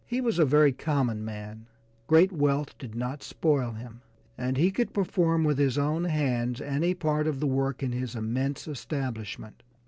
[0.07, 1.67] He was a very common man
[2.07, 4.01] great wealth did not spoil him,
[4.35, 8.15] and he could perform with his own hands any part of the work in his
[8.15, 9.61] immense establishment.